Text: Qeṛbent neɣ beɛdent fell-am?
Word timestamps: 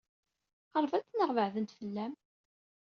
Qeṛbent 0.71 1.09
neɣ 1.17 1.29
beɛdent 1.35 1.75
fell-am? 1.79 2.13